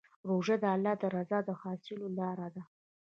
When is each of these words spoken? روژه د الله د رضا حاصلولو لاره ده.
روژه 0.29 0.55
د 0.63 0.65
الله 0.75 0.93
د 1.01 1.03
رضا 1.15 1.39
حاصلولو 1.61 2.07
لاره 2.19 2.47
ده. 2.55 2.63